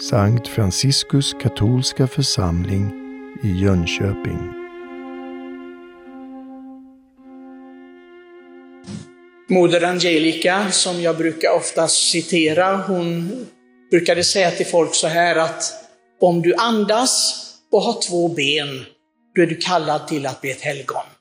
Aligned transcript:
Sankt 0.00 0.48
Franciskus 0.48 1.34
katolska 1.42 2.06
församling 2.06 2.92
i 3.42 3.48
Jönköping. 3.62 4.52
Moder 9.48 9.84
Angelica, 9.84 10.70
som 10.70 11.02
jag 11.02 11.16
brukar 11.16 11.50
ofta 11.50 11.88
citera, 11.88 12.76
hon 12.76 13.32
brukade 13.90 14.24
säga 14.24 14.50
till 14.50 14.66
folk 14.66 14.94
så 14.94 15.06
här 15.06 15.36
att 15.36 15.62
om 16.20 16.42
du 16.42 16.54
andas 16.54 17.44
och 17.72 17.82
har 17.82 18.02
två 18.08 18.28
ben, 18.28 18.84
då 19.34 19.42
är 19.42 19.46
du 19.46 19.56
kallad 19.56 20.08
till 20.08 20.26
att 20.26 20.40
bli 20.40 20.50
ett 20.50 20.60
helgon. 20.60 21.13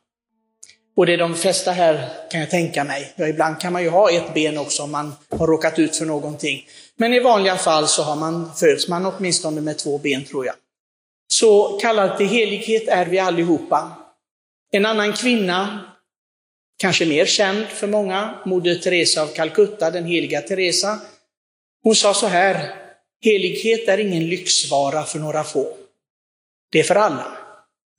Och 0.95 1.05
det 1.05 1.13
är 1.13 1.17
de 1.17 1.35
flesta 1.35 1.71
här, 1.71 2.09
kan 2.31 2.39
jag 2.39 2.49
tänka 2.49 2.83
mig. 2.83 3.13
Ja, 3.15 3.27
ibland 3.27 3.59
kan 3.61 3.73
man 3.73 3.83
ju 3.83 3.89
ha 3.89 4.11
ett 4.11 4.33
ben 4.33 4.57
också 4.57 4.83
om 4.83 4.91
man 4.91 5.13
har 5.29 5.47
råkat 5.47 5.79
ut 5.79 5.95
för 5.95 6.05
någonting. 6.05 6.67
Men 6.95 7.13
i 7.13 7.19
vanliga 7.19 7.57
fall 7.57 7.87
så 7.87 8.03
har 8.03 8.15
man, 8.15 8.55
föds 8.55 8.87
man 8.87 9.05
åtminstone 9.05 9.61
med 9.61 9.77
två 9.77 9.97
ben 9.97 10.25
tror 10.25 10.45
jag. 10.45 10.55
Så 11.27 11.79
kallad 11.81 12.17
till 12.17 12.27
helighet 12.27 12.87
är 12.87 13.05
vi 13.05 13.19
allihopa. 13.19 13.91
En 14.71 14.85
annan 14.85 15.13
kvinna, 15.13 15.79
kanske 16.77 17.05
mer 17.05 17.25
känd 17.25 17.67
för 17.67 17.87
många, 17.87 18.35
Moder 18.45 18.75
Teresa 18.75 19.21
av 19.21 19.27
Calcutta, 19.27 19.91
den 19.91 20.05
heliga 20.05 20.41
Teresa. 20.41 20.99
Hon 21.83 21.95
sa 21.95 22.13
så 22.13 22.27
här, 22.27 22.75
helighet 23.21 23.87
är 23.87 23.97
ingen 23.97 24.27
lyxvara 24.27 25.03
för 25.03 25.19
några 25.19 25.43
få. 25.43 25.77
Det 26.71 26.79
är 26.79 26.83
för 26.83 26.95
alla, 26.95 27.37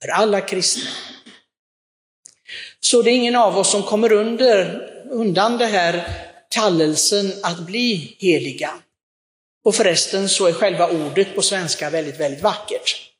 för 0.01 0.09
alla 0.09 0.41
kristna. 0.41 0.91
Så 2.85 3.01
det 3.01 3.11
är 3.11 3.15
ingen 3.15 3.35
av 3.35 3.57
oss 3.57 3.71
som 3.71 3.83
kommer 3.83 4.11
under, 4.11 4.89
undan 5.11 5.57
det 5.57 5.65
här 5.65 6.09
kallelsen 6.49 7.33
att 7.43 7.59
bli 7.59 8.15
heliga. 8.19 8.71
Och 9.63 9.75
förresten 9.75 10.29
så 10.29 10.45
är 10.45 10.53
själva 10.53 10.89
ordet 10.89 11.35
på 11.35 11.41
svenska 11.41 11.89
väldigt, 11.89 12.19
väldigt 12.19 12.43
vackert. 12.43 13.11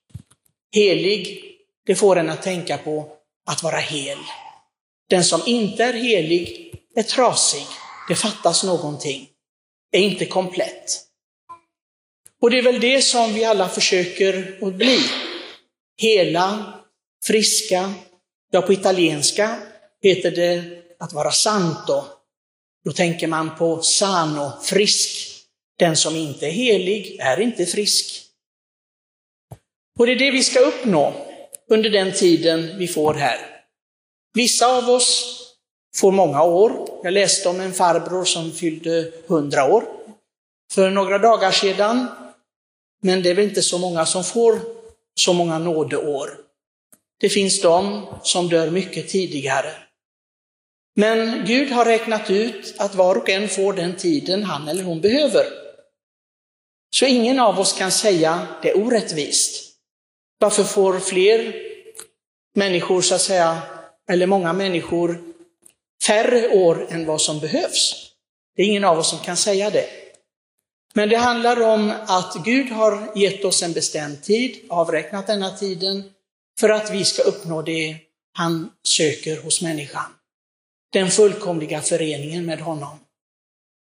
Helig, 0.71 1.43
det 1.85 1.95
får 1.95 2.15
en 2.15 2.29
att 2.29 2.41
tänka 2.41 2.77
på 2.77 3.07
att 3.45 3.63
vara 3.63 3.77
hel. 3.77 4.17
Den 5.09 5.23
som 5.23 5.41
inte 5.45 5.83
är 5.83 5.93
helig 5.93 6.73
är 6.95 7.03
trasig, 7.03 7.65
det 8.09 8.15
fattas 8.15 8.63
någonting, 8.63 9.27
är 9.91 9.99
inte 9.99 10.25
komplett. 10.25 11.01
Och 12.41 12.51
det 12.51 12.57
är 12.57 12.63
väl 12.63 12.79
det 12.79 13.01
som 13.01 13.33
vi 13.33 13.45
alla 13.45 13.69
försöker 13.69 14.57
att 14.61 14.73
bli. 14.73 14.99
Hela, 15.97 16.73
friska, 17.25 17.93
ja 18.55 18.61
på 18.61 18.73
italienska 18.73 19.59
heter 20.01 20.31
det 20.31 20.63
att 20.99 21.13
vara 21.13 21.31
santo. 21.31 22.03
Då 22.85 22.91
tänker 22.91 23.27
man 23.27 23.55
på 23.55 23.81
sano, 23.81 24.51
frisk. 24.63 25.31
Den 25.79 25.95
som 25.95 26.15
inte 26.15 26.45
är 26.45 26.51
helig 26.51 27.17
är 27.19 27.39
inte 27.39 27.65
frisk. 27.65 28.21
Och 29.99 30.05
det 30.05 30.11
är 30.11 30.19
det 30.19 30.31
vi 30.31 30.43
ska 30.43 30.59
uppnå 30.59 31.13
under 31.69 31.89
den 31.89 32.11
tiden 32.11 32.77
vi 32.77 32.87
får 32.87 33.13
här. 33.13 33.37
Vissa 34.33 34.77
av 34.77 34.89
oss 34.89 35.39
får 35.95 36.11
många 36.11 36.43
år. 36.43 36.89
Jag 37.03 37.13
läste 37.13 37.49
om 37.49 37.59
en 37.59 37.73
farbror 37.73 38.25
som 38.25 38.51
fyllde 38.51 39.11
hundra 39.27 39.65
år 39.73 39.83
för 40.73 40.89
några 40.89 41.17
dagar 41.17 41.51
sedan. 41.51 42.07
Men 43.01 43.23
det 43.23 43.29
är 43.29 43.33
väl 43.33 43.45
inte 43.45 43.61
så 43.61 43.77
många 43.77 44.05
som 44.05 44.23
får 44.23 44.59
så 45.19 45.33
många 45.33 45.59
nådeår. 45.59 46.45
Det 47.19 47.29
finns 47.29 47.61
de 47.61 48.05
som 48.23 48.49
dör 48.49 48.69
mycket 48.69 49.09
tidigare. 49.09 49.71
Men 50.95 51.45
Gud 51.45 51.71
har 51.71 51.85
räknat 51.85 52.29
ut 52.29 52.75
att 52.77 52.95
var 52.95 53.15
och 53.15 53.29
en 53.29 53.49
får 53.49 53.73
den 53.73 53.95
tiden 53.95 54.43
han 54.43 54.67
eller 54.67 54.83
hon 54.83 55.01
behöver. 55.01 55.45
Så 56.95 57.05
ingen 57.05 57.39
av 57.39 57.59
oss 57.59 57.73
kan 57.73 57.91
säga 57.91 58.47
det 58.61 58.69
är 58.69 58.77
orättvist. 58.77 59.65
Varför 60.39 60.63
får 60.63 60.99
fler 60.99 61.55
människor, 62.55 63.01
så 63.01 63.15
att 63.15 63.21
säga, 63.21 63.61
eller 64.09 64.27
många 64.27 64.53
människor, 64.53 65.23
färre 66.07 66.49
år 66.49 66.87
än 66.89 67.05
vad 67.05 67.21
som 67.21 67.39
behövs? 67.39 68.11
Det 68.55 68.61
är 68.61 68.65
ingen 68.65 68.83
av 68.83 68.99
oss 68.99 69.09
som 69.09 69.19
kan 69.19 69.37
säga 69.37 69.69
det. 69.69 69.85
Men 70.93 71.09
det 71.09 71.15
handlar 71.15 71.61
om 71.61 71.93
att 72.07 72.35
Gud 72.45 72.69
har 72.69 73.11
gett 73.15 73.45
oss 73.45 73.63
en 73.63 73.73
bestämd 73.73 74.23
tid, 74.23 74.65
avräknat 74.69 75.27
denna 75.27 75.57
tiden, 75.57 76.03
för 76.59 76.69
att 76.69 76.91
vi 76.91 77.05
ska 77.05 77.21
uppnå 77.21 77.61
det 77.61 77.97
han 78.33 78.69
söker 78.83 79.41
hos 79.41 79.61
människan. 79.61 80.13
Den 80.93 81.11
fullkomliga 81.11 81.81
föreningen 81.81 82.45
med 82.45 82.59
honom. 82.59 82.99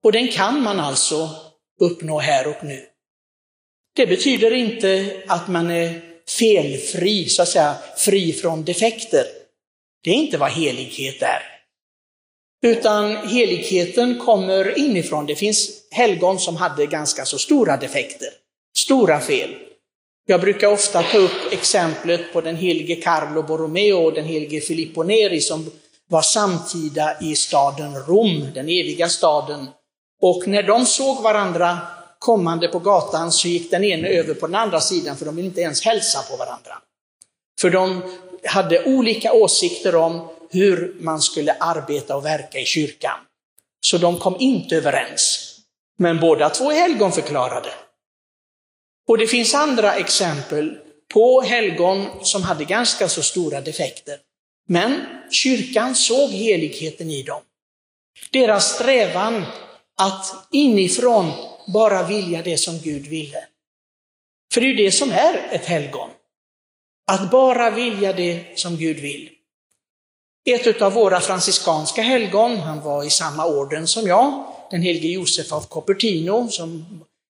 Och 0.04 0.12
den 0.12 0.28
kan 0.28 0.62
man 0.62 0.80
alltså 0.80 1.30
uppnå 1.80 2.18
här 2.18 2.46
och 2.46 2.64
nu. 2.64 2.86
Det 3.94 4.06
betyder 4.06 4.50
inte 4.50 5.22
att 5.28 5.48
man 5.48 5.70
är 5.70 6.00
felfri, 6.38 7.28
så 7.28 7.42
att 7.42 7.48
säga, 7.48 7.76
fri 7.96 8.32
från 8.32 8.64
defekter. 8.64 9.24
Det 10.04 10.10
är 10.10 10.14
inte 10.14 10.38
vad 10.38 10.50
helighet 10.50 11.22
är. 11.22 11.42
Utan 12.62 13.16
heligheten 13.16 14.18
kommer 14.18 14.78
inifrån. 14.78 15.26
Det 15.26 15.36
finns 15.36 15.70
helgon 15.90 16.38
som 16.38 16.56
hade 16.56 16.86
ganska 16.86 17.24
så 17.24 17.38
stora 17.38 17.76
defekter, 17.76 18.28
stora 18.78 19.20
fel. 19.20 19.54
Jag 20.26 20.40
brukar 20.40 20.68
ofta 20.68 21.02
ta 21.02 21.18
upp 21.18 21.52
exemplet 21.52 22.32
på 22.32 22.40
den 22.40 22.56
helige 22.56 22.96
Carlo 22.96 23.42
Borromeo 23.42 24.04
och 24.04 24.14
den 24.14 24.24
helige 24.24 24.60
Filippo 24.60 25.02
Neri 25.02 25.40
som 25.40 25.70
var 26.08 26.22
samtida 26.22 27.20
i 27.20 27.36
staden 27.36 27.94
Rom, 27.94 28.48
den 28.54 28.64
eviga 28.64 29.08
staden. 29.08 29.66
Och 30.20 30.48
när 30.48 30.62
de 30.62 30.86
såg 30.86 31.22
varandra 31.22 31.78
kommande 32.18 32.68
på 32.68 32.78
gatan 32.78 33.32
så 33.32 33.48
gick 33.48 33.70
den 33.70 33.84
ene 33.84 34.08
över 34.08 34.34
på 34.34 34.46
den 34.46 34.54
andra 34.54 34.80
sidan 34.80 35.16
för 35.16 35.24
de 35.24 35.36
ville 35.36 35.48
inte 35.48 35.60
ens 35.60 35.84
hälsa 35.84 36.22
på 36.30 36.36
varandra. 36.36 36.78
För 37.60 37.70
de 37.70 38.02
hade 38.44 38.84
olika 38.84 39.32
åsikter 39.32 39.94
om 39.94 40.28
hur 40.50 40.96
man 41.00 41.20
skulle 41.20 41.52
arbeta 41.52 42.16
och 42.16 42.24
verka 42.24 42.58
i 42.58 42.64
kyrkan. 42.64 43.18
Så 43.80 43.98
de 43.98 44.18
kom 44.18 44.36
inte 44.38 44.76
överens. 44.76 45.54
Men 45.98 46.20
båda 46.20 46.50
två 46.50 46.70
är 46.70 46.74
helgonförklarade. 46.74 47.68
Och 49.08 49.18
det 49.18 49.26
finns 49.26 49.54
andra 49.54 49.94
exempel 49.94 50.78
på 51.12 51.40
helgon 51.42 52.06
som 52.22 52.42
hade 52.42 52.64
ganska 52.64 53.08
så 53.08 53.22
stora 53.22 53.60
defekter. 53.60 54.18
Men 54.68 55.00
kyrkan 55.30 55.94
såg 55.94 56.30
heligheten 56.30 57.10
i 57.10 57.22
dem. 57.22 57.42
Deras 58.30 58.74
strävan 58.74 59.44
att 59.98 60.48
inifrån 60.50 61.32
bara 61.72 62.06
vilja 62.06 62.42
det 62.42 62.58
som 62.58 62.78
Gud 62.78 63.06
ville. 63.06 63.44
För 64.54 64.60
det 64.60 64.66
är 64.66 64.68
ju 64.68 64.84
det 64.84 64.92
som 64.92 65.10
är 65.10 65.48
ett 65.50 65.66
helgon. 65.66 66.10
Att 67.12 67.30
bara 67.30 67.70
vilja 67.70 68.12
det 68.12 68.58
som 68.58 68.76
Gud 68.76 68.96
vill. 68.96 69.30
Ett 70.44 70.82
av 70.82 70.92
våra 70.92 71.20
franciskanska 71.20 72.02
helgon, 72.02 72.56
han 72.56 72.80
var 72.80 73.04
i 73.04 73.10
samma 73.10 73.46
orden 73.46 73.86
som 73.86 74.06
jag, 74.06 74.44
den 74.70 74.82
helige 74.82 75.08
Josef 75.08 75.52
av 75.52 75.66
Cupertino, 75.70 76.48
som 76.48 76.84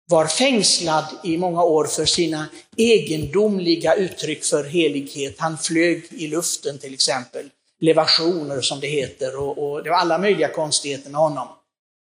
var 0.09 0.27
fängslad 0.27 1.05
i 1.25 1.37
många 1.37 1.63
år 1.63 1.85
för 1.85 2.05
sina 2.05 2.47
egendomliga 2.77 3.95
uttryck 3.95 4.45
för 4.45 4.65
helighet. 4.65 5.35
Han 5.39 5.59
flög 5.59 6.07
i 6.11 6.27
luften 6.27 6.79
till 6.79 6.95
exempel, 6.95 7.51
levationer 7.81 8.61
som 8.61 8.81
det 8.81 8.87
heter, 8.87 9.41
och, 9.41 9.59
och 9.59 9.83
det 9.83 9.91
var 9.91 9.97
alla 9.97 10.19
möjliga 10.19 10.49
konstigheter 10.49 11.11
med 11.11 11.21
honom. 11.21 11.49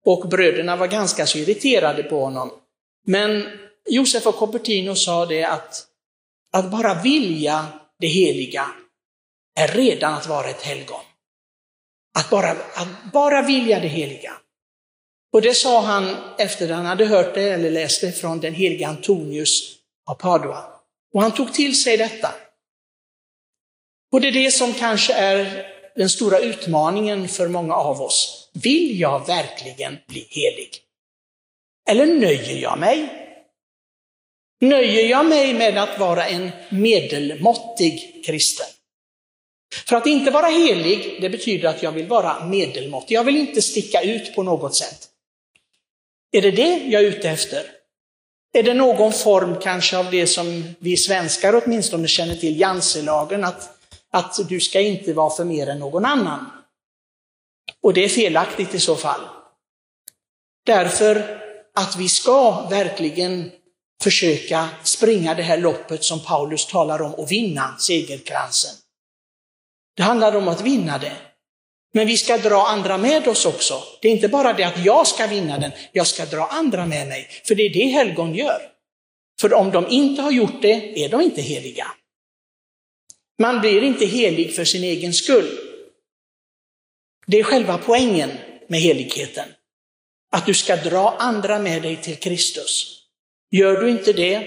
Och 0.04 0.28
bröderna 0.28 0.76
var 0.76 0.86
ganska 0.86 1.26
så 1.26 1.38
irriterade 1.38 2.02
på 2.02 2.24
honom. 2.24 2.50
Men 3.06 3.46
Josef 3.88 4.26
och 4.26 4.38
Cupertino 4.38 4.94
sa 4.94 5.26
det 5.26 5.44
att, 5.44 5.86
att 6.52 6.70
bara 6.70 7.02
vilja 7.02 7.66
det 7.98 8.06
heliga 8.06 8.66
är 9.60 9.68
redan 9.68 10.14
att 10.14 10.26
vara 10.26 10.48
ett 10.48 10.62
helgon. 10.62 11.00
Att 12.18 12.30
bara, 12.30 12.50
att 12.50 13.12
bara 13.12 13.42
vilja 13.42 13.80
det 13.80 13.88
heliga. 13.88 14.32
Och 15.32 15.42
det 15.42 15.54
sa 15.54 15.80
han 15.80 16.16
efter 16.38 16.70
att 16.70 16.76
han 16.76 16.86
hade 16.86 17.06
hört 17.06 17.34
det 17.34 17.50
eller 17.50 17.70
läst 17.70 18.00
det 18.00 18.12
från 18.12 18.40
den 18.40 18.54
helige 18.54 18.86
Antonius 18.86 19.76
av 20.06 20.14
Padua. 20.14 20.64
Och 21.14 21.22
han 21.22 21.34
tog 21.34 21.54
till 21.54 21.82
sig 21.82 21.96
detta. 21.96 22.34
Och 24.12 24.20
det 24.20 24.28
är 24.28 24.32
det 24.32 24.50
som 24.50 24.74
kanske 24.74 25.12
är 25.12 25.66
den 25.96 26.08
stora 26.10 26.38
utmaningen 26.38 27.28
för 27.28 27.48
många 27.48 27.74
av 27.74 28.02
oss. 28.02 28.50
Vill 28.52 29.00
jag 29.00 29.26
verkligen 29.26 29.98
bli 30.08 30.26
helig? 30.30 30.70
Eller 31.90 32.06
nöjer 32.06 32.56
jag 32.56 32.78
mig? 32.78 33.08
Nöjer 34.60 35.06
jag 35.06 35.26
mig 35.26 35.54
med 35.54 35.78
att 35.78 35.98
vara 35.98 36.26
en 36.26 36.50
medelmåttig 36.70 38.22
kristen? 38.26 38.66
För 39.86 39.96
att 39.96 40.06
inte 40.06 40.30
vara 40.30 40.46
helig, 40.46 41.18
det 41.20 41.30
betyder 41.30 41.68
att 41.68 41.82
jag 41.82 41.92
vill 41.92 42.06
vara 42.06 42.44
medelmåttig. 42.44 43.14
Jag 43.14 43.24
vill 43.24 43.36
inte 43.36 43.62
sticka 43.62 44.02
ut 44.02 44.34
på 44.34 44.42
något 44.42 44.74
sätt. 44.74 45.08
Är 46.32 46.42
det 46.42 46.50
det 46.50 46.76
jag 46.76 47.02
är 47.02 47.06
ute 47.06 47.30
efter? 47.30 47.66
Är 48.52 48.62
det 48.62 48.74
någon 48.74 49.12
form 49.12 49.60
kanske 49.60 49.98
av 49.98 50.10
det 50.10 50.26
som 50.26 50.74
vi 50.78 50.96
svenskar 50.96 51.62
åtminstone 51.64 52.08
känner 52.08 52.36
till, 52.36 52.60
Janselagen, 52.60 53.44
att, 53.44 53.78
att 54.10 54.48
du 54.48 54.60
ska 54.60 54.80
inte 54.80 55.12
vara 55.12 55.30
för 55.30 55.44
mer 55.44 55.66
än 55.66 55.78
någon 55.78 56.04
annan? 56.04 56.46
Och 57.82 57.94
det 57.94 58.04
är 58.04 58.08
felaktigt 58.08 58.74
i 58.74 58.80
så 58.80 58.96
fall. 58.96 59.20
Därför 60.66 61.42
att 61.74 61.96
vi 61.96 62.08
ska 62.08 62.68
verkligen 62.70 63.50
försöka 64.02 64.68
springa 64.82 65.34
det 65.34 65.42
här 65.42 65.58
loppet 65.58 66.04
som 66.04 66.20
Paulus 66.20 66.66
talar 66.66 67.02
om 67.02 67.14
och 67.14 67.32
vinna 67.32 67.76
segerkransen. 67.78 68.74
Det 69.96 70.02
handlar 70.02 70.36
om 70.36 70.48
att 70.48 70.60
vinna 70.60 70.98
det. 70.98 71.16
Men 71.92 72.06
vi 72.06 72.16
ska 72.16 72.38
dra 72.38 72.66
andra 72.66 72.98
med 72.98 73.28
oss 73.28 73.46
också. 73.46 73.82
Det 74.00 74.08
är 74.08 74.12
inte 74.12 74.28
bara 74.28 74.52
det 74.52 74.64
att 74.64 74.84
jag 74.84 75.06
ska 75.06 75.26
vinna 75.26 75.58
den, 75.58 75.72
jag 75.92 76.06
ska 76.06 76.26
dra 76.26 76.46
andra 76.46 76.86
med 76.86 77.08
mig. 77.08 77.28
För 77.44 77.54
det 77.54 77.62
är 77.62 77.70
det 77.70 77.84
helgon 77.84 78.34
gör. 78.34 78.62
För 79.40 79.54
om 79.54 79.70
de 79.70 79.88
inte 79.88 80.22
har 80.22 80.30
gjort 80.30 80.62
det 80.62 81.04
är 81.04 81.08
de 81.08 81.20
inte 81.20 81.42
heliga. 81.42 81.86
Man 83.38 83.60
blir 83.60 83.82
inte 83.82 84.06
helig 84.06 84.54
för 84.54 84.64
sin 84.64 84.84
egen 84.84 85.12
skull. 85.12 85.58
Det 87.26 87.38
är 87.38 87.42
själva 87.42 87.78
poängen 87.78 88.30
med 88.68 88.80
heligheten. 88.80 89.48
Att 90.30 90.46
du 90.46 90.54
ska 90.54 90.76
dra 90.76 91.16
andra 91.18 91.58
med 91.58 91.82
dig 91.82 91.96
till 91.96 92.16
Kristus. 92.16 93.02
Gör 93.50 93.80
du 93.80 93.90
inte 93.90 94.12
det, 94.12 94.46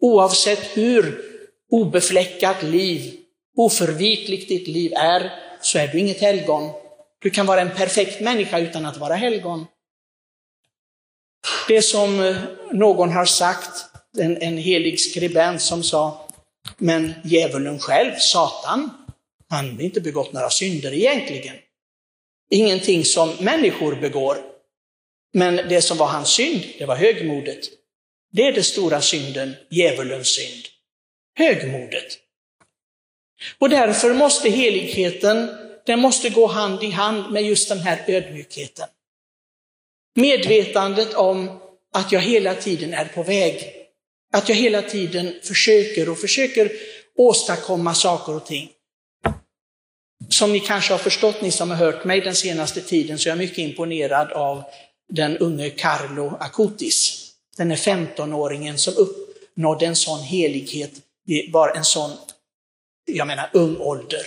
oavsett 0.00 0.76
hur 0.76 1.24
obefläckat 1.70 2.62
liv, 2.62 3.16
oförvitligt 3.56 4.48
ditt 4.48 4.68
liv 4.68 4.92
är, 4.96 5.30
så 5.62 5.78
är 5.78 5.88
du 5.88 5.98
inget 5.98 6.20
helgon. 6.20 6.72
Du 7.18 7.30
kan 7.30 7.46
vara 7.46 7.60
en 7.60 7.74
perfekt 7.76 8.20
människa 8.20 8.58
utan 8.58 8.86
att 8.86 8.96
vara 8.96 9.14
helgon. 9.14 9.66
Det 11.68 11.82
som 11.82 12.20
eh, 12.20 12.36
någon 12.72 13.12
har 13.12 13.24
sagt, 13.24 13.84
en, 14.18 14.42
en 14.42 14.56
helig 14.56 15.00
skribent 15.00 15.62
som 15.62 15.82
sa, 15.82 16.28
men 16.78 17.12
djävulen 17.24 17.78
själv, 17.78 18.12
Satan, 18.18 18.90
han 19.48 19.70
har 19.70 19.82
inte 19.82 20.00
begått 20.00 20.32
några 20.32 20.50
synder 20.50 20.92
egentligen. 20.92 21.56
Ingenting 22.50 23.04
som 23.04 23.30
människor 23.40 23.94
begår. 23.94 24.36
Men 25.32 25.56
det 25.56 25.82
som 25.82 25.98
var 25.98 26.06
hans 26.06 26.28
synd, 26.28 26.64
det 26.78 26.86
var 26.86 26.96
högmodet. 26.96 27.68
Det 28.32 28.46
är 28.46 28.52
den 28.52 28.64
stora 28.64 29.00
synden, 29.00 29.54
djävulens 29.70 30.28
synd. 30.28 30.64
Högmodet. 31.38 32.18
Och 33.58 33.68
därför 33.68 34.14
måste 34.14 34.50
heligheten, 34.50 35.48
den 35.86 36.00
måste 36.00 36.30
gå 36.30 36.46
hand 36.46 36.82
i 36.82 36.90
hand 36.90 37.32
med 37.32 37.42
just 37.42 37.68
den 37.68 37.78
här 37.78 38.04
ödmjukheten. 38.06 38.88
Medvetandet 40.14 41.14
om 41.14 41.60
att 41.92 42.12
jag 42.12 42.20
hela 42.20 42.54
tiden 42.54 42.94
är 42.94 43.04
på 43.04 43.22
väg. 43.22 43.76
Att 44.32 44.48
jag 44.48 44.56
hela 44.56 44.82
tiden 44.82 45.34
försöker 45.42 46.08
och 46.08 46.18
försöker 46.18 46.72
åstadkomma 47.16 47.94
saker 47.94 48.36
och 48.36 48.46
ting. 48.46 48.70
Som 50.28 50.52
ni 50.52 50.60
kanske 50.60 50.92
har 50.92 50.98
förstått, 50.98 51.42
ni 51.42 51.50
som 51.50 51.70
har 51.70 51.76
hört 51.76 52.04
mig 52.04 52.20
den 52.20 52.34
senaste 52.34 52.80
tiden, 52.80 53.18
så 53.18 53.28
är 53.28 53.30
jag 53.30 53.38
mycket 53.38 53.58
imponerad 53.58 54.32
av 54.32 54.62
den 55.08 55.38
unge 55.38 55.70
Carlo 55.70 56.36
Acutis. 56.40 57.26
Den 57.56 57.70
är 57.70 57.76
15-åringen 57.76 58.76
som 58.76 58.94
uppnådde 58.96 59.86
en 59.86 59.96
sån 59.96 60.22
helighet, 60.22 60.92
var 61.52 61.76
en 61.76 61.84
sån, 61.84 62.10
jag 63.16 63.26
menar 63.26 63.50
ung 63.52 63.76
ålder. 63.76 64.22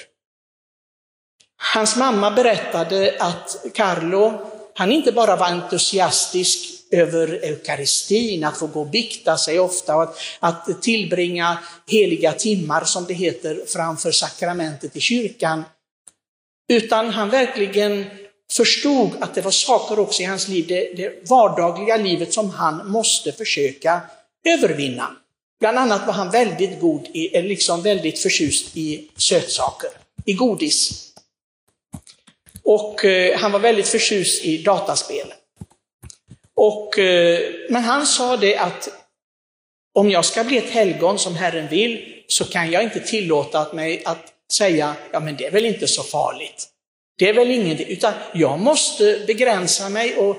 Hans 1.74 1.96
mamma 1.96 2.32
berättade 2.32 3.16
att 3.20 3.66
Carlo, 3.74 4.34
han 4.76 4.92
inte 4.92 5.12
bara 5.12 5.36
var 5.36 5.46
entusiastisk 5.46 6.74
över 6.92 7.28
eukaristin, 7.44 8.44
att 8.44 8.58
få 8.58 8.68
gå 8.68 8.82
och 8.82 8.90
bikta 8.90 9.38
sig 9.38 9.60
ofta 9.60 9.96
och 9.96 10.04
att, 10.04 10.18
att 10.40 10.82
tillbringa 10.82 11.58
heliga 11.88 12.32
timmar, 12.32 12.84
som 12.84 13.06
det 13.06 13.14
heter, 13.14 13.62
framför 13.68 14.12
sakramentet 14.12 14.96
i 14.96 15.00
kyrkan. 15.00 15.64
Utan 16.70 17.10
han 17.10 17.30
verkligen 17.30 18.06
förstod 18.52 19.12
att 19.20 19.36
det 19.36 19.42
var 19.42 19.52
saker 19.52 20.00
också 20.00 20.22
i 20.22 20.26
hans 20.26 20.48
liv, 20.48 20.66
det, 20.68 20.94
det 20.98 21.30
vardagliga 21.30 21.98
livet 21.98 22.34
som 22.34 22.50
han 22.50 22.92
måste 22.92 23.32
försöka 23.32 24.02
övervinna. 24.46 25.16
Bland 25.64 25.80
annat 25.80 26.08
var 26.08 26.14
han 26.14 26.32
väldigt 26.32 26.80
god 26.80 27.08
i, 27.14 27.42
liksom 27.42 27.82
väldigt 27.82 28.20
förtjust 28.20 28.78
i 28.78 29.08
sötsaker, 29.18 29.90
i 30.26 30.34
godis. 30.34 31.10
Och 32.64 33.06
eh, 33.06 33.38
han 33.40 33.52
var 33.52 33.60
väldigt 33.60 33.88
förtjust 33.88 34.46
i 34.46 34.58
dataspel. 34.58 35.34
Och, 36.56 37.00
eh, 37.00 37.40
men 37.70 37.84
han 37.84 38.06
sa 38.06 38.38
det 38.38 38.58
att 38.58 38.90
om 39.94 40.12
jag 40.12 40.26
ska 40.26 40.44
bli 40.44 40.58
ett 40.58 40.70
helgon 40.70 41.20
som 41.20 41.36
Herren 41.36 41.68
vill, 41.68 42.24
så 42.28 42.46
kan 42.46 42.72
jag 42.72 42.84
inte 42.84 43.00
tillåta 43.00 43.74
mig 43.74 44.02
att 44.06 44.34
säga, 44.54 44.96
ja 45.12 45.20
men 45.20 45.36
det 45.36 45.46
är 45.46 45.52
väl 45.52 45.66
inte 45.66 45.88
så 45.88 46.04
farligt. 46.04 46.68
Det 47.18 47.30
är 47.30 47.34
väl 47.34 47.52
ingenting, 47.52 47.88
utan 47.88 48.14
jag 48.34 48.60
måste 48.60 49.24
begränsa 49.28 49.90
mig 49.90 50.16
och 50.16 50.38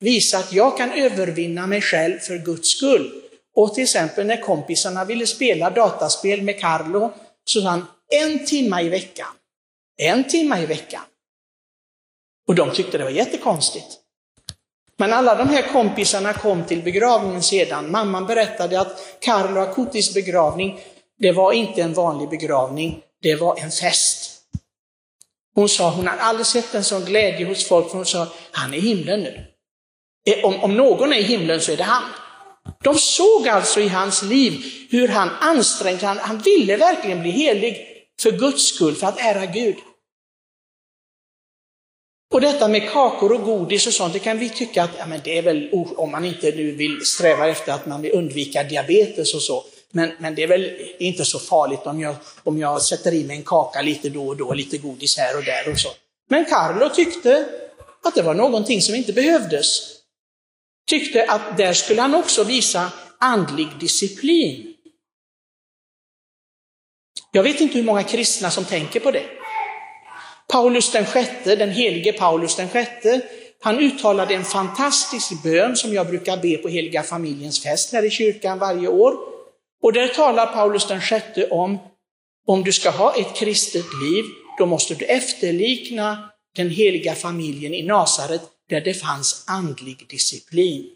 visa 0.00 0.38
att 0.38 0.52
jag 0.52 0.76
kan 0.76 0.92
övervinna 0.92 1.66
mig 1.66 1.80
själv 1.80 2.18
för 2.18 2.38
Guds 2.38 2.68
skull. 2.68 3.22
Och 3.58 3.74
till 3.74 3.82
exempel 3.82 4.26
när 4.26 4.40
kompisarna 4.40 5.04
ville 5.04 5.26
spela 5.26 5.70
dataspel 5.70 6.42
med 6.42 6.60
Carlo, 6.60 7.12
så 7.44 7.60
sa 7.60 7.68
han 7.68 7.86
en 8.08 8.46
timme 8.46 8.82
i 8.82 8.88
veckan. 8.88 9.26
En 10.02 10.24
timme 10.24 10.62
i 10.62 10.66
veckan. 10.66 11.00
Och 12.48 12.54
de 12.54 12.70
tyckte 12.70 12.98
det 12.98 13.04
var 13.04 13.10
jättekonstigt. 13.10 13.86
Men 14.96 15.12
alla 15.12 15.34
de 15.34 15.48
här 15.48 15.72
kompisarna 15.72 16.32
kom 16.32 16.64
till 16.64 16.82
begravningen 16.82 17.42
sedan. 17.42 17.90
Mamman 17.90 18.26
berättade 18.26 18.80
att 18.80 19.16
Carlo 19.20 19.60
Acutis 19.60 20.14
begravning, 20.14 20.80
det 21.18 21.32
var 21.32 21.52
inte 21.52 21.82
en 21.82 21.94
vanlig 21.94 22.28
begravning, 22.28 23.00
det 23.22 23.34
var 23.34 23.56
en 23.56 23.70
fest. 23.70 24.42
Hon 25.54 25.68
sa, 25.68 25.90
hon 25.90 26.06
har 26.06 26.16
aldrig 26.16 26.46
sett 26.46 26.74
en 26.74 26.84
sån 26.84 27.04
glädje 27.04 27.46
hos 27.46 27.68
folk, 27.68 27.90
för 27.90 27.96
hon 27.96 28.06
sa, 28.06 28.26
han 28.50 28.74
är 28.74 28.78
i 28.78 28.80
himlen 28.80 29.20
nu. 29.20 29.46
Eh, 30.26 30.44
om, 30.44 30.64
om 30.64 30.76
någon 30.76 31.12
är 31.12 31.16
i 31.16 31.22
himlen 31.22 31.60
så 31.60 31.72
är 31.72 31.76
det 31.76 31.82
han. 31.82 32.04
De 32.82 32.98
såg 32.98 33.48
alltså 33.48 33.80
i 33.80 33.88
hans 33.88 34.22
liv 34.22 34.64
hur 34.90 35.08
han 35.08 35.30
ansträngde 35.40 36.00
sig, 36.00 36.08
han, 36.08 36.18
han 36.18 36.38
ville 36.38 36.76
verkligen 36.76 37.20
bli 37.20 37.30
helig 37.30 37.86
för 38.20 38.30
Guds 38.30 38.74
skull, 38.74 38.94
för 38.94 39.06
att 39.06 39.20
ära 39.20 39.46
Gud. 39.46 39.76
Och 42.34 42.40
detta 42.40 42.68
med 42.68 42.90
kakor 42.90 43.32
och 43.32 43.42
godis 43.42 43.86
och 43.86 43.92
sånt, 43.92 44.12
det 44.12 44.18
kan 44.18 44.38
vi 44.38 44.50
tycka 44.50 44.82
att 44.82 44.90
ja, 44.98 45.06
men 45.06 45.20
det 45.24 45.38
är 45.38 45.42
väl, 45.42 45.68
oh, 45.72 45.92
om 45.96 46.10
man 46.10 46.24
inte 46.24 46.50
nu 46.50 46.72
vill 46.72 47.06
sträva 47.06 47.48
efter 47.48 47.72
att 47.72 47.86
man 47.86 48.02
vill 48.02 48.12
undvika 48.12 48.62
diabetes 48.62 49.34
och 49.34 49.42
så, 49.42 49.64
men, 49.90 50.12
men 50.18 50.34
det 50.34 50.42
är 50.42 50.46
väl 50.46 50.72
inte 50.98 51.24
så 51.24 51.38
farligt 51.38 51.86
om 51.86 52.00
jag, 52.00 52.16
om 52.44 52.58
jag 52.58 52.82
sätter 52.82 53.14
i 53.14 53.24
mig 53.24 53.36
en 53.36 53.42
kaka 53.42 53.82
lite 53.82 54.08
då 54.08 54.26
och 54.28 54.36
då, 54.36 54.52
lite 54.52 54.78
godis 54.78 55.18
här 55.18 55.36
och 55.36 55.44
där 55.44 55.72
och 55.72 55.78
så. 55.78 55.88
Men 56.30 56.44
Carlo 56.44 56.88
tyckte 56.88 57.46
att 58.04 58.14
det 58.14 58.22
var 58.22 58.34
någonting 58.34 58.82
som 58.82 58.94
inte 58.94 59.12
behövdes. 59.12 59.97
Tyckte 60.88 61.24
att 61.24 61.56
där 61.56 61.72
skulle 61.72 62.00
han 62.00 62.14
också 62.14 62.44
visa 62.44 62.92
andlig 63.18 63.68
disciplin. 63.80 64.74
Jag 67.32 67.42
vet 67.42 67.60
inte 67.60 67.78
hur 67.78 67.84
många 67.84 68.02
kristna 68.02 68.50
som 68.50 68.64
tänker 68.64 69.00
på 69.00 69.10
det. 69.10 69.24
Paulus 70.48 70.92
den 70.92 71.06
sjätte, 71.06 71.56
den 71.56 71.70
helige 71.70 72.12
Paulus 72.12 72.56
den 72.56 72.68
sjätte, 72.68 73.20
han 73.60 73.78
uttalade 73.78 74.34
en 74.34 74.44
fantastisk 74.44 75.42
bön 75.42 75.76
som 75.76 75.94
jag 75.94 76.06
brukar 76.06 76.36
be 76.36 76.56
på 76.56 76.68
heliga 76.68 77.02
familjens 77.02 77.62
fest 77.62 77.92
här 77.92 78.04
i 78.04 78.10
kyrkan 78.10 78.58
varje 78.58 78.88
år. 78.88 79.14
Och 79.82 79.92
där 79.92 80.08
talar 80.08 80.46
Paulus 80.46 80.86
den 80.86 81.00
sjätte 81.00 81.48
om, 81.48 81.78
om 82.46 82.64
du 82.64 82.72
ska 82.72 82.90
ha 82.90 83.14
ett 83.14 83.36
kristet 83.36 83.84
liv, 84.02 84.24
då 84.58 84.66
måste 84.66 84.94
du 84.94 85.04
efterlikna 85.04 86.30
den 86.56 86.70
heliga 86.70 87.14
familjen 87.14 87.74
i 87.74 87.82
Nasaret, 87.82 88.42
där 88.68 88.80
det 88.80 88.94
fanns 88.94 89.44
andlig 89.46 90.06
disciplin. 90.08 90.90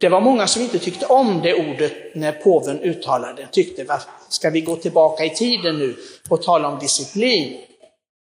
Det 0.00 0.08
var 0.08 0.20
många 0.20 0.46
som 0.46 0.62
inte 0.62 0.78
tyckte 0.78 1.06
om 1.06 1.42
det 1.42 1.54
ordet 1.54 2.14
när 2.14 2.32
påven 2.32 2.80
uttalade 2.80 3.42
det, 3.42 3.48
tyckte, 3.52 4.00
ska 4.28 4.50
vi 4.50 4.60
gå 4.60 4.76
tillbaka 4.76 5.24
i 5.24 5.30
tiden 5.30 5.78
nu 5.78 5.96
och 6.28 6.42
tala 6.42 6.68
om 6.68 6.78
disciplin? 6.78 7.60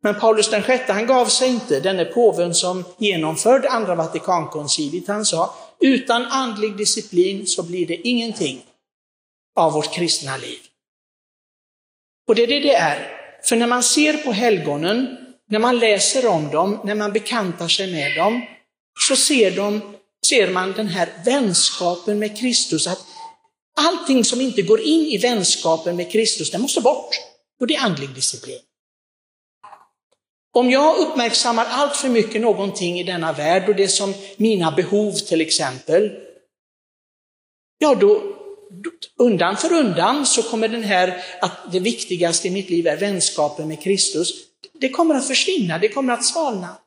Men 0.03 0.19
Paulus 0.19 0.49
den 0.49 0.63
sjätte, 0.63 0.93
han 0.93 1.07
gav 1.07 1.25
sig 1.25 1.49
inte, 1.49 1.79
denne 1.79 2.05
påven 2.05 2.53
som 2.53 2.83
genomförde 2.97 3.69
andra 3.69 3.95
Vatikankonciliet, 3.95 5.07
han 5.07 5.25
sa, 5.25 5.55
utan 5.79 6.25
andlig 6.25 6.77
disciplin 6.77 7.47
så 7.47 7.63
blir 7.63 7.87
det 7.87 8.07
ingenting 8.07 8.65
av 9.55 9.73
vårt 9.73 9.93
kristna 9.93 10.37
liv. 10.37 10.59
Och 12.27 12.35
det 12.35 12.43
är 12.43 12.47
det 12.47 12.59
det 12.59 12.75
är. 12.75 13.19
För 13.43 13.55
när 13.55 13.67
man 13.67 13.83
ser 13.83 14.17
på 14.17 14.31
helgonen, 14.31 15.17
när 15.49 15.59
man 15.59 15.79
läser 15.79 16.25
om 16.25 16.51
dem, 16.51 16.79
när 16.83 16.95
man 16.95 17.13
bekantar 17.13 17.67
sig 17.67 17.91
med 17.91 18.15
dem, 18.15 18.41
så 19.07 19.15
ser, 19.15 19.51
de, 19.51 19.95
ser 20.27 20.51
man 20.51 20.71
den 20.71 20.87
här 20.87 21.09
vänskapen 21.25 22.19
med 22.19 22.37
Kristus, 22.37 22.87
att 22.87 23.05
allting 23.77 24.23
som 24.23 24.41
inte 24.41 24.61
går 24.61 24.81
in 24.81 25.01
i 25.01 25.17
vänskapen 25.17 25.95
med 25.95 26.11
Kristus, 26.11 26.51
det 26.51 26.57
måste 26.57 26.81
bort. 26.81 27.15
Och 27.59 27.67
det 27.67 27.75
är 27.75 27.85
andlig 27.85 28.09
disciplin. 28.09 28.59
Om 30.55 30.71
jag 30.71 30.97
uppmärksammar 30.97 31.65
allt 31.65 31.95
för 31.95 32.09
mycket 32.09 32.41
någonting 32.41 32.99
i 32.99 33.03
denna 33.03 33.33
värld 33.33 33.69
och 33.69 33.75
det 33.75 33.87
som 33.87 34.13
mina 34.37 34.71
behov 34.71 35.11
till 35.11 35.41
exempel, 35.41 36.11
ja 37.77 37.95
då, 37.95 38.21
undan 39.17 39.57
för 39.57 39.73
undan 39.73 40.25
så 40.25 40.43
kommer 40.43 40.67
den 40.67 40.83
här, 40.83 41.23
att 41.41 41.71
det 41.71 41.79
viktigaste 41.79 42.47
i 42.47 42.51
mitt 42.51 42.69
liv 42.69 42.87
är 42.87 42.97
vänskapen 42.97 43.67
med 43.67 43.81
Kristus, 43.81 44.52
det 44.83 44.89
kommer 44.89 45.15
att 45.15 45.27
försvinna, 45.27 45.77
det 45.77 45.89
kommer 45.89 46.13
att 46.13 46.25
svalna. 46.25 46.77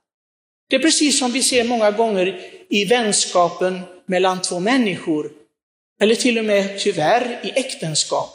Det 0.69 0.77
är 0.77 0.81
precis 0.81 1.19
som 1.19 1.33
vi 1.33 1.43
ser 1.43 1.65
många 1.65 1.91
gånger 1.91 2.41
i 2.69 2.85
vänskapen 2.85 3.81
mellan 4.07 4.43
två 4.43 4.61
människor. 4.61 5.33
eller 6.01 6.15
till 6.15 6.39
och 6.39 6.45
med 6.45 6.81
tyvärr 6.81 7.41
i 7.43 7.51
äktenskap, 7.51 8.31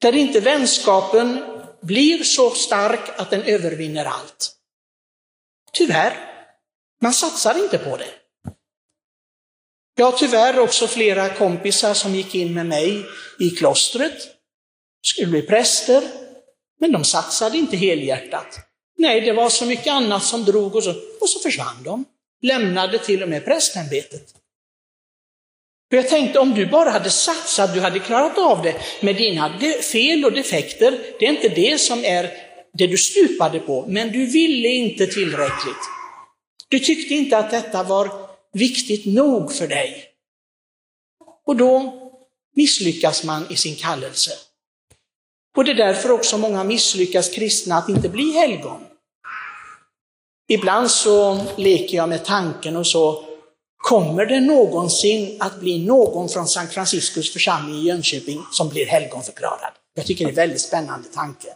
där 0.00 0.16
inte 0.16 0.40
vänskapen 0.40 1.44
blir 1.82 2.22
så 2.22 2.50
stark 2.50 3.20
att 3.20 3.30
den 3.30 3.42
övervinner 3.42 4.04
allt. 4.04 4.52
Tyvärr, 5.72 6.16
man 7.02 7.12
satsar 7.12 7.62
inte 7.62 7.78
på 7.78 7.96
det. 7.96 8.10
Jag 9.94 10.06
har 10.10 10.18
tyvärr 10.18 10.58
också 10.58 10.86
flera 10.86 11.34
kompisar 11.34 11.94
som 11.94 12.14
gick 12.14 12.34
in 12.34 12.54
med 12.54 12.66
mig 12.66 13.04
i 13.38 13.50
klostret, 13.50 14.28
skulle 15.06 15.30
bli 15.30 15.42
präster, 15.42 16.25
men 16.80 16.92
de 16.92 17.04
satsade 17.04 17.58
inte 17.58 17.76
helhjärtat. 17.76 18.58
Nej, 18.98 19.20
det 19.20 19.32
var 19.32 19.48
så 19.48 19.66
mycket 19.66 19.92
annat 19.92 20.24
som 20.24 20.44
drog 20.44 20.74
och 20.74 20.84
så, 20.84 20.94
och 21.20 21.28
så 21.28 21.38
försvann 21.38 21.82
de. 21.84 22.04
Lämnade 22.42 22.98
till 22.98 23.22
och 23.22 23.28
med 23.28 23.44
prästämbetet. 23.44 24.34
För 25.90 25.96
jag 25.96 26.08
tänkte 26.08 26.38
om 26.38 26.54
du 26.54 26.66
bara 26.66 26.90
hade 26.90 27.10
satsat, 27.10 27.74
du 27.74 27.80
hade 27.80 27.98
klarat 27.98 28.38
av 28.38 28.62
det 28.62 28.74
med 29.00 29.16
dina 29.16 29.58
fel 29.92 30.24
och 30.24 30.32
defekter. 30.32 30.98
Det 31.18 31.26
är 31.26 31.30
inte 31.30 31.48
det 31.48 31.80
som 31.80 32.04
är 32.04 32.30
det 32.72 32.86
du 32.86 32.96
stupade 32.96 33.60
på, 33.60 33.86
men 33.88 34.12
du 34.12 34.26
ville 34.26 34.68
inte 34.68 35.06
tillräckligt. 35.06 35.82
Du 36.68 36.78
tyckte 36.78 37.14
inte 37.14 37.38
att 37.38 37.50
detta 37.50 37.82
var 37.82 38.10
viktigt 38.52 39.06
nog 39.06 39.52
för 39.52 39.68
dig. 39.68 40.04
Och 41.46 41.56
då 41.56 41.94
misslyckas 42.56 43.24
man 43.24 43.46
i 43.50 43.56
sin 43.56 43.76
kallelse. 43.76 44.30
Och 45.56 45.64
det 45.64 45.70
är 45.70 45.74
därför 45.74 46.10
också 46.10 46.38
många 46.38 46.64
misslyckas 46.64 47.28
kristna 47.28 47.76
att 47.76 47.88
inte 47.88 48.08
bli 48.08 48.32
helgon. 48.32 48.80
Ibland 50.48 50.90
så 50.90 51.40
leker 51.56 51.96
jag 51.96 52.08
med 52.08 52.24
tanken 52.24 52.76
och 52.76 52.86
så, 52.86 53.24
kommer 53.76 54.26
det 54.26 54.40
någonsin 54.40 55.36
att 55.40 55.60
bli 55.60 55.86
någon 55.86 56.28
från 56.28 56.46
Sankt 56.46 56.74
Franciscus 56.74 57.32
församling 57.32 57.74
i 57.74 57.82
Jönköping 57.82 58.42
som 58.52 58.68
blir 58.68 58.86
helgonförklarad? 58.86 59.72
Jag 59.94 60.06
tycker 60.06 60.24
det 60.24 60.28
är 60.28 60.32
en 60.32 60.36
väldigt 60.36 60.60
spännande 60.60 61.08
tanke. 61.08 61.48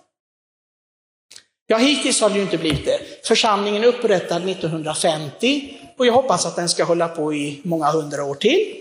Ja, 1.67 1.77
hittills 1.77 2.21
har 2.21 2.31
det 2.31 2.37
ju 2.37 2.43
inte 2.43 2.59
blivit 2.59 2.85
det. 2.85 3.01
Församlingen 3.25 3.85
är 3.85 3.89
upprättad 3.89 4.49
1950 4.49 5.79
och 5.99 6.07
jag 6.07 6.13
hoppas 6.13 6.47
att 6.47 6.57
den 6.57 6.69
ska 6.69 6.85
hålla 6.85 7.09
på 7.09 7.35
i 7.35 7.61
många 7.65 7.91
hundra 7.91 8.25
år 8.25 8.35
till 8.35 8.77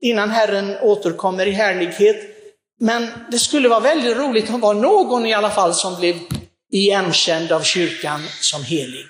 innan 0.00 0.30
Herren 0.30 0.76
återkommer 0.82 1.46
i 1.46 1.50
härlighet. 1.50 2.33
Men 2.80 3.08
det 3.30 3.38
skulle 3.38 3.68
vara 3.68 3.80
väldigt 3.80 4.16
roligt 4.16 4.48
om 4.48 4.54
det 4.54 4.60
var 4.60 4.74
någon 4.74 5.26
i 5.26 5.34
alla 5.34 5.50
fall 5.50 5.74
som 5.74 6.00
blev 6.00 6.20
igenkänd 6.72 7.52
av 7.52 7.62
kyrkan 7.62 8.22
som 8.40 8.64
helig. 8.64 9.06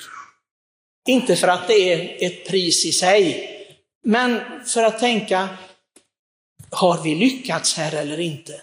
Inte 1.09 1.37
för 1.37 1.49
att 1.49 1.69
det 1.69 1.93
är 1.93 2.27
ett 2.27 2.49
pris 2.49 2.85
i 2.87 2.93
sig, 2.93 3.51
men 4.05 4.41
för 4.67 4.83
att 4.83 4.99
tänka, 4.99 5.49
har 6.71 7.03
vi 7.03 7.15
lyckats 7.15 7.77
här 7.77 7.95
eller 7.95 8.21
inte? 8.21 8.61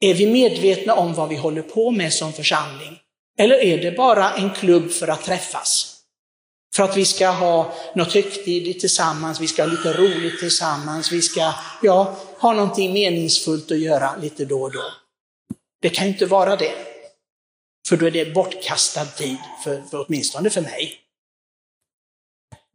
Är 0.00 0.14
vi 0.14 0.26
medvetna 0.26 0.94
om 0.94 1.14
vad 1.14 1.28
vi 1.28 1.36
håller 1.36 1.62
på 1.62 1.90
med 1.90 2.12
som 2.12 2.32
församling? 2.32 2.98
Eller 3.38 3.54
är 3.54 3.82
det 3.82 3.96
bara 3.96 4.34
en 4.34 4.50
klubb 4.50 4.90
för 4.90 5.08
att 5.08 5.24
träffas? 5.24 5.93
För 6.76 6.82
att 6.82 6.96
vi 6.96 7.04
ska 7.04 7.28
ha 7.28 7.74
något 7.94 8.14
högtidligt 8.14 8.80
tillsammans, 8.80 9.40
vi 9.40 9.46
ska 9.46 9.62
ha 9.62 9.70
lite 9.70 9.92
roligt 9.92 10.38
tillsammans, 10.38 11.12
vi 11.12 11.22
ska 11.22 11.54
ja, 11.82 12.16
ha 12.38 12.52
någonting 12.52 12.92
meningsfullt 12.92 13.70
att 13.70 13.78
göra 13.78 14.16
lite 14.16 14.44
då 14.44 14.62
och 14.62 14.72
då. 14.72 14.84
Det 15.82 15.90
kan 15.90 16.06
ju 16.06 16.12
inte 16.12 16.26
vara 16.26 16.56
det. 16.56 16.74
För 17.88 17.96
då 17.96 18.06
är 18.06 18.10
det 18.10 18.34
bortkastad 18.34 19.04
tid, 19.04 19.36
för, 19.64 19.82
för 19.90 20.04
åtminstone 20.06 20.50
för 20.50 20.60
mig. 20.60 21.00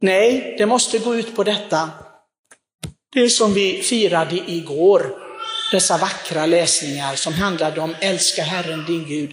Nej, 0.01 0.56
det 0.58 0.65
måste 0.65 1.00
gå 1.00 1.15
ut 1.15 1.36
på 1.36 1.44
detta. 1.44 1.89
Det 3.13 3.29
som 3.29 3.53
vi 3.53 3.82
firade 3.82 4.36
igår, 4.36 5.18
dessa 5.72 5.98
vackra 5.98 6.46
läsningar 6.46 7.15
som 7.15 7.34
handlade 7.34 7.82
om 7.82 7.96
älska 8.01 8.44
Herren 8.44 8.86
din 8.86 9.06
Gud 9.06 9.32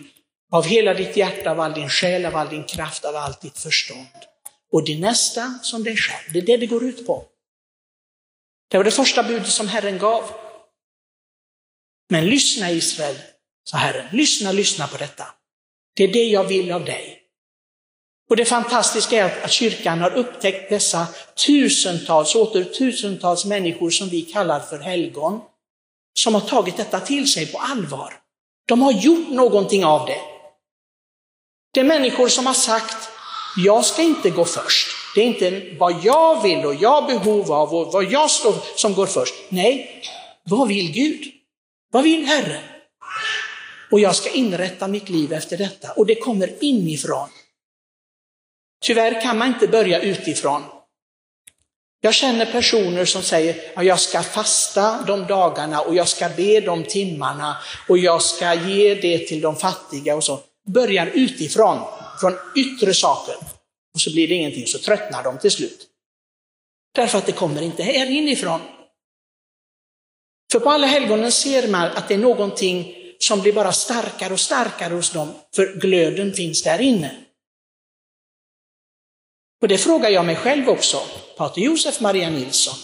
av 0.53 0.65
hela 0.65 0.95
ditt 0.95 1.17
hjärta, 1.17 1.51
av 1.51 1.61
all 1.61 1.73
din 1.73 1.89
själ, 1.89 2.27
av 2.27 2.37
all 2.37 2.49
din 2.49 2.65
kraft, 2.65 3.05
av 3.05 3.17
allt 3.17 3.41
ditt 3.41 3.59
förstånd. 3.59 4.26
Och 4.73 4.85
din 4.85 5.01
nästa 5.01 5.59
som 5.63 5.85
dig 5.85 5.97
själv. 5.97 6.33
Det 6.33 6.39
är 6.39 6.47
det 6.47 6.57
det 6.57 6.67
går 6.67 6.85
ut 6.85 7.07
på. 7.07 7.25
Det 8.71 8.77
var 8.77 8.85
det 8.85 8.91
första 8.91 9.23
budet 9.23 9.49
som 9.49 9.69
Herren 9.69 9.99
gav. 9.99 10.31
Men 12.11 12.27
lyssna 12.27 12.71
Israel, 12.71 13.17
sa 13.65 13.77
Herren. 13.77 14.09
Lyssna, 14.13 14.53
lyssna 14.53 14.87
på 14.87 14.97
detta. 14.97 15.27
Det 15.97 16.05
är 16.05 16.13
det 16.13 16.25
jag 16.25 16.45
vill 16.45 16.73
av 16.73 16.85
dig. 16.85 17.23
Och 18.31 18.37
det 18.37 18.45
fantastiska 18.45 19.17
är 19.17 19.45
att 19.45 19.53
kyrkan 19.53 20.01
har 20.01 20.11
upptäckt 20.11 20.71
dessa 20.71 21.07
tusentals, 21.47 22.35
åter 22.35 22.65
tusentals 22.65 23.45
människor 23.45 23.91
som 23.91 24.09
vi 24.09 24.23
kallar 24.23 24.61
för 24.61 24.79
helgon, 24.79 25.41
som 26.15 26.35
har 26.35 26.41
tagit 26.41 26.77
detta 26.77 27.01
till 27.01 27.33
sig 27.33 27.47
på 27.47 27.59
allvar. 27.59 28.15
De 28.69 28.83
har 28.83 28.93
gjort 28.93 29.29
någonting 29.29 29.85
av 29.85 30.07
det. 30.07 30.21
Det 31.75 31.81
är 31.81 31.85
människor 31.85 32.29
som 32.29 32.47
har 32.47 32.55
sagt, 32.55 33.09
jag 33.57 33.85
ska 33.85 34.03
inte 34.03 34.31
gå 34.31 34.45
först. 34.45 34.89
Det 35.15 35.21
är 35.21 35.25
inte 35.25 35.63
vad 35.79 36.05
jag 36.05 36.43
vill 36.43 36.67
och 36.67 36.75
jag 36.75 37.07
behov 37.07 37.53
av 37.53 37.75
och 37.75 37.93
vad 37.93 38.05
jag 38.05 38.31
står 38.31 38.55
som 38.77 38.95
går 38.95 39.07
först. 39.07 39.35
Nej, 39.49 40.03
vad 40.45 40.69
vill 40.69 40.93
Gud? 40.93 41.25
Vad 41.93 42.05
vill 42.05 42.27
Herren? 42.27 42.63
Och 43.91 44.01
jag 44.01 44.17
ska 44.17 44.31
inrätta 44.31 44.89
mitt 44.89 45.09
liv 45.09 45.33
efter 45.33 45.57
detta 45.57 45.93
och 45.93 46.07
det 46.07 46.15
kommer 46.15 46.65
inifrån. 46.65 47.29
Tyvärr 48.85 49.21
kan 49.21 49.39
man 49.39 49.49
inte 49.49 49.69
börja 49.69 50.01
utifrån. 50.01 50.63
Jag 52.01 52.15
känner 52.15 52.47
personer 52.53 53.05
som 53.05 53.23
säger 53.23 53.57
att 53.77 53.87
jag 53.87 54.01
ska 54.01 54.23
fasta 54.23 55.03
de 55.07 55.27
dagarna 55.27 55.81
och 55.81 55.95
jag 55.95 56.09
ska 56.09 56.29
be 56.29 56.61
de 56.61 56.85
timmarna 56.85 57.57
och 57.89 57.99
jag 57.99 58.23
ska 58.23 58.55
ge 58.55 58.95
det 58.95 59.19
till 59.19 59.41
de 59.41 59.57
fattiga 59.57 60.17
och 60.17 60.25
så. 60.25 60.41
Börjar 60.67 61.07
utifrån, 61.15 61.79
från 62.21 62.39
yttre 62.57 62.95
saker. 62.95 63.35
Och 63.95 64.01
så 64.01 64.13
blir 64.13 64.29
det 64.29 64.35
ingenting, 64.35 64.67
så 64.67 64.79
tröttnar 64.79 65.25
de 65.25 65.39
till 65.39 65.51
slut. 65.51 65.87
Därför 66.95 67.19
att 67.19 67.27
det 67.27 67.33
kommer 67.33 67.63
inte 67.63 67.83
här 67.83 68.11
inifrån. 68.11 68.61
För 70.53 70.61
på 70.61 70.71
alla 70.71 70.87
helgonen 70.87 71.33
ser 71.33 71.69
man 71.69 71.91
att 71.91 72.09
det 72.09 72.15
är 72.15 72.19
någonting 72.19 72.95
som 73.19 73.41
blir 73.41 73.53
bara 73.53 73.73
starkare 73.73 74.33
och 74.33 74.41
starkare 74.41 74.95
hos 74.95 75.11
dem, 75.11 75.35
för 75.55 75.81
glöden 75.81 76.35
finns 76.35 76.63
där 76.63 76.81
inne. 76.81 77.17
Och 79.63 79.69
det 79.69 79.79
frågar 79.79 80.11
jag 80.11 80.27
mig 80.27 80.37
själv 80.37 80.69
också, 80.69 81.03
Pater 81.37 81.61
Josef 81.61 82.01
Maria 82.01 82.31
Nilsson. 82.31 82.75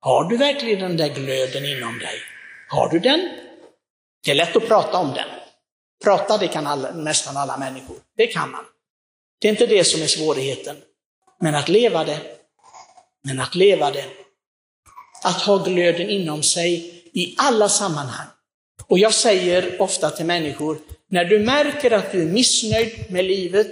Har 0.00 0.24
du 0.24 0.36
verkligen 0.36 0.80
den 0.80 0.96
där 0.96 1.14
glöden 1.14 1.64
inom 1.64 1.98
dig? 1.98 2.20
Har 2.68 2.88
du 2.88 2.98
den? 2.98 3.30
Det 4.24 4.30
är 4.30 4.34
lätt 4.34 4.56
att 4.56 4.68
prata 4.68 4.98
om 4.98 5.14
den. 5.14 5.28
Prata 6.04 6.38
det 6.38 6.48
kan 6.48 6.66
alla, 6.66 6.90
nästan 6.90 7.36
alla 7.36 7.56
människor. 7.56 7.96
Det 8.16 8.26
kan 8.26 8.50
man. 8.50 8.64
Det 9.40 9.48
är 9.48 9.52
inte 9.52 9.66
det 9.66 9.84
som 9.84 10.02
är 10.02 10.06
svårigheten. 10.06 10.76
Men 11.40 11.54
att 11.54 11.68
leva 11.68 12.04
det. 12.04 12.20
Men 13.24 13.40
att 13.40 13.54
leva 13.54 13.90
det. 13.90 14.04
Att 15.24 15.42
ha 15.42 15.64
glöden 15.64 16.10
inom 16.10 16.42
sig 16.42 17.02
i 17.12 17.34
alla 17.38 17.68
sammanhang. 17.68 18.26
Och 18.86 18.98
jag 18.98 19.14
säger 19.14 19.82
ofta 19.82 20.10
till 20.10 20.26
människor, 20.26 20.78
när 21.10 21.24
du 21.24 21.38
märker 21.38 21.90
att 21.90 22.12
du 22.12 22.22
är 22.22 22.26
missnöjd 22.26 23.10
med 23.10 23.24
livet, 23.24 23.70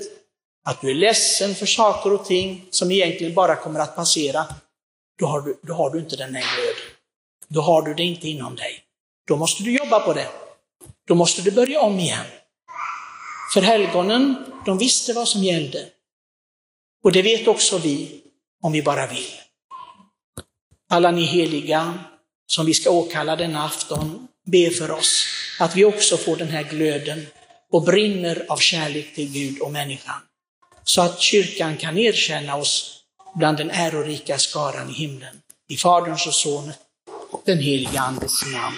att 0.65 0.81
du 0.81 0.91
är 0.91 0.95
ledsen 0.95 1.55
för 1.55 1.67
saker 1.67 2.13
och 2.13 2.25
ting 2.25 2.67
som 2.71 2.91
egentligen 2.91 3.35
bara 3.35 3.57
kommer 3.57 3.81
att 3.81 3.97
passera, 3.97 4.47
då 5.19 5.27
har 5.27 5.41
du, 5.41 5.61
då 5.63 5.75
har 5.75 5.91
du 5.91 5.99
inte 5.99 6.17
den 6.17 6.35
här 6.35 6.57
glöden. 6.57 6.83
Då 7.49 7.61
har 7.61 7.83
du 7.83 7.95
det 7.95 8.03
inte 8.03 8.29
inom 8.29 8.57
dig. 8.57 8.81
Då 9.29 9.37
måste 9.37 9.63
du 9.63 9.77
jobba 9.77 10.01
på 10.01 10.13
det. 10.13 10.29
Då 11.07 11.15
måste 11.15 11.43
du 11.43 11.51
börja 11.51 11.81
om 11.81 11.99
igen. 11.99 12.27
För 13.55 13.63
helgonen, 13.63 14.35
de 14.67 14.79
visste 14.79 15.13
vad 15.13 15.29
som 15.29 15.45
gällde. 15.45 15.87
Och 17.05 17.13
det 17.13 17.23
vet 17.23 17.49
också 17.49 17.79
vi, 17.79 18.23
om 18.63 18.73
vi 18.73 18.83
bara 18.83 19.07
vill. 19.07 19.31
Alla 20.91 21.11
ni 21.11 21.25
heliga 21.25 21.99
som 22.47 22.67
vi 22.67 22.75
ska 22.75 22.91
åkalla 22.91 23.37
denna 23.37 23.65
afton, 23.65 24.29
be 24.47 24.71
för 24.71 24.91
oss 24.91 25.27
att 25.61 25.77
vi 25.77 25.85
också 25.85 26.17
får 26.17 26.37
den 26.37 26.49
här 26.49 26.63
glöden 26.63 27.27
och 27.71 27.83
brinner 27.83 28.47
av 28.49 28.57
kärlek 28.57 29.15
till 29.15 29.33
Gud 29.33 29.61
och 29.61 29.73
människan 29.73 30.21
så 30.85 31.03
att 31.03 31.21
kyrkan 31.21 31.77
kan 31.77 31.99
erkänna 31.99 32.57
oss 32.57 33.01
bland 33.35 33.57
den 33.57 33.71
ärorika 33.71 34.39
skaran 34.39 34.91
i 34.91 34.93
himlen. 34.93 35.41
I 35.69 35.77
Faderns 35.77 36.27
och 36.27 36.35
Sonens 36.35 36.77
och 37.31 37.43
den 37.45 37.59
heliga 37.59 38.01
Andes 38.01 38.47
namn. 38.53 38.77